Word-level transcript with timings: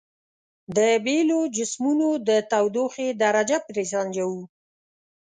د 0.77 0.79
بیلو 1.05 1.39
جسمونو 1.57 2.07
د 2.27 2.29
تودوخې 2.51 3.07
درجه 3.23 3.57
پرې 3.67 3.83
سنجوو. 3.91 4.43